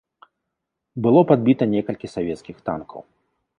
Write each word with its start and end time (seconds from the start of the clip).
Было 1.07 1.21
падбіта 1.33 1.63
некалькі 1.75 2.11
савецкіх 2.15 2.55
танкаў. 2.71 2.99